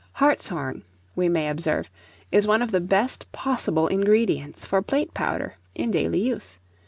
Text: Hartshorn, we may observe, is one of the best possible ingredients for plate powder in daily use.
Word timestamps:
Hartshorn, 0.13 0.83
we 1.15 1.29
may 1.29 1.47
observe, 1.47 1.91
is 2.31 2.47
one 2.47 2.63
of 2.63 2.71
the 2.71 2.81
best 2.81 3.31
possible 3.31 3.85
ingredients 3.85 4.65
for 4.65 4.81
plate 4.81 5.13
powder 5.13 5.53
in 5.75 5.91
daily 5.91 6.21
use. 6.21 6.59